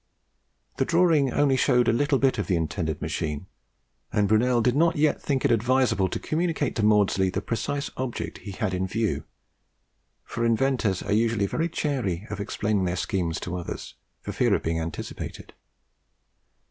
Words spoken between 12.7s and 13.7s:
their schemes to